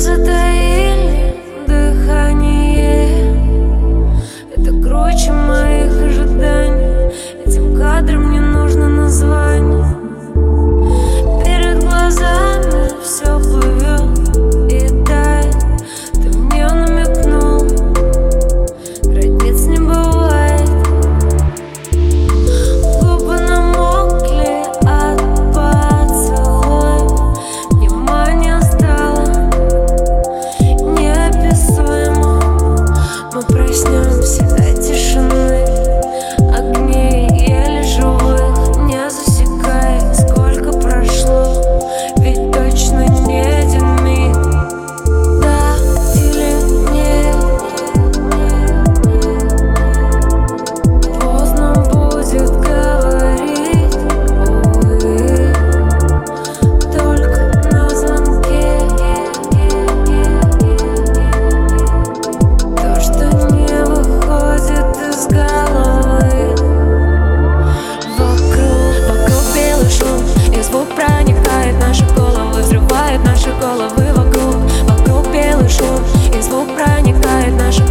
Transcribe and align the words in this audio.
was 0.00 0.06
a 0.06 0.24
day 0.24 0.79
И 76.32 76.40
звук 76.42 76.68
проникает 76.74 77.52
в 77.52 77.56
наши 77.56 77.89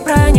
pra 0.00 0.29